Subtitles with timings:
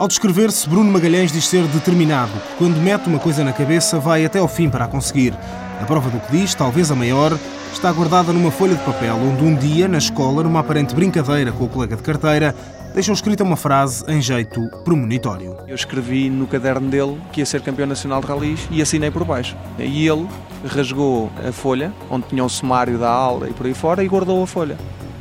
[0.00, 2.32] Ao descrever-se, Bruno Magalhães diz ser determinado.
[2.56, 5.34] Quando mete uma coisa na cabeça, vai até ao fim para a conseguir.
[5.78, 7.38] A prova do que diz, talvez a maior,
[7.72, 11.64] está guardada numa folha de papel, onde um dia, na escola, numa aparente brincadeira com
[11.64, 12.54] o colega de carteira,
[12.94, 15.56] deixou escrita uma frase em jeito premonitório.
[15.66, 19.24] Eu escrevi no caderno dele que ia ser campeão nacional de ralis e assinei por
[19.24, 19.56] baixo.
[19.78, 20.26] E ele
[20.66, 24.42] rasgou a folha, onde tinha o sumário da aula e por aí fora, e guardou
[24.42, 24.76] a folha.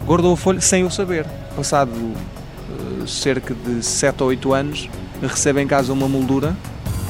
[0.06, 1.26] Guardou a folha sem eu saber.
[1.56, 1.92] Passado
[3.08, 4.90] cerca de 7 ou 8 anos,
[5.22, 6.56] recebe em casa uma moldura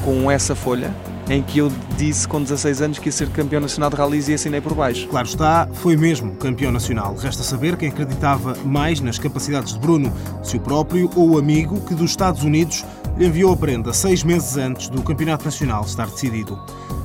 [0.04, 0.94] com essa folha
[1.30, 4.34] em que eu disse com 16 anos que ia ser campeão nacional de rallies e
[4.34, 5.06] assinei por baixo.
[5.06, 7.14] Claro está, foi mesmo campeão nacional.
[7.14, 10.12] Resta saber quem acreditava mais nas capacidades de Bruno,
[10.42, 12.84] se o próprio ou o amigo que dos Estados Unidos
[13.16, 16.58] lhe enviou a prenda seis meses antes do campeonato nacional estar decidido.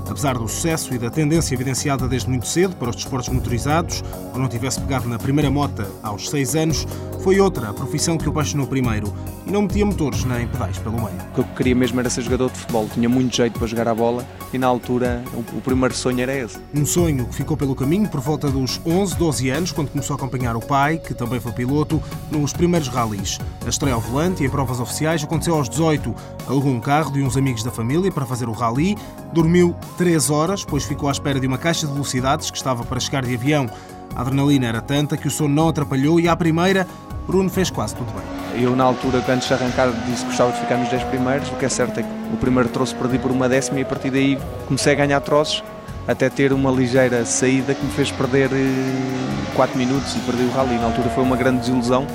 [0.10, 4.39] Apesar do sucesso e da tendência evidenciada desde muito cedo para os desportos motorizados, ou
[4.39, 6.88] não tivesse pegado na primeira mota aos seis anos,
[7.26, 9.12] foi outra a profissão que o apaixonou primeiro
[9.48, 11.18] e não metia motores nem pedais pelo meio.
[11.32, 13.88] O que eu queria mesmo era ser jogador de futebol, tinha muito jeito para jogar
[13.88, 14.23] a bola
[14.54, 16.59] e na altura o primeiro sonho era esse.
[16.72, 20.17] Um sonho que ficou pelo caminho por volta dos 11, 12 anos, quando começou a
[20.17, 23.39] acompanhar o pai, que também foi piloto, nos primeiros rallies.
[23.66, 26.14] A estreia ao volante e em provas oficiais aconteceu aos 18.
[26.48, 28.95] Alugou um carro de uns amigos da família para fazer o rally,
[29.34, 33.00] dormiu 3 horas, pois ficou à espera de uma caixa de velocidades que estava para
[33.00, 33.67] chegar de avião.
[34.14, 36.86] A adrenalina era tanta que o sono não atrapalhou e à primeira
[37.28, 38.64] Bruno fez quase tudo bem.
[38.64, 41.50] Eu, na altura, antes de arrancar, disse que gostava de ficar nos 10 primeiros.
[41.50, 43.86] O que é certo é que o primeiro troço perdi por uma décima e a
[43.86, 45.64] partir daí comecei a ganhar troços
[46.08, 48.50] até ter uma ligeira saída que me fez perder
[49.56, 50.76] 4 eh, minutos e perdi o rally.
[50.76, 52.06] Na altura foi uma grande desilusão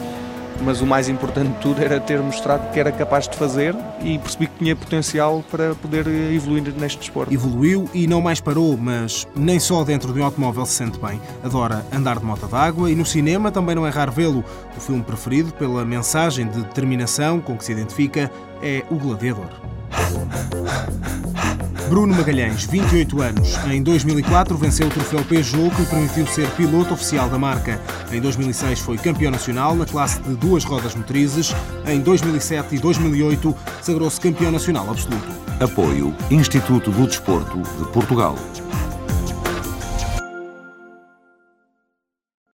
[0.60, 4.18] mas o mais importante de tudo era ter mostrado que era capaz de fazer e
[4.18, 7.32] percebi que tinha potencial para poder evoluir neste desporto.
[7.32, 11.20] Evoluiu e não mais parou, mas nem só dentro de um automóvel se sente bem.
[11.42, 14.44] Adora andar de moto d'água e no cinema também não é raro vê-lo.
[14.76, 18.30] O filme preferido, pela mensagem de determinação com que se identifica,
[18.62, 19.48] é O Gladiador.
[21.90, 23.58] Bruno Magalhães, 28 anos.
[23.66, 27.80] Em 2004 venceu o troféu Peugeot que lhe permitiu ser piloto oficial da marca.
[28.12, 31.52] Em 2006 foi campeão nacional na classe de duas rodas motrizes.
[31.84, 35.26] Em 2007 e 2008 sagrou-se campeão nacional absoluto.
[35.58, 38.36] Apoio Instituto do Desporto de Portugal.